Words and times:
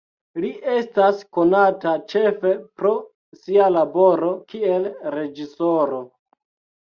Li 0.43 0.47
estas 0.75 1.19
konata 1.37 1.91
ĉefe 2.13 2.53
pro 2.79 2.93
sia 3.41 3.67
laboro 3.75 4.31
kiel 4.53 4.87
reĝisoro. 5.17 6.01